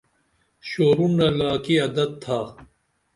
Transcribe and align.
شورنڈہ 0.69 1.27
لاکی 1.39 1.75
ادت 1.85 2.11
تھا 2.23 2.39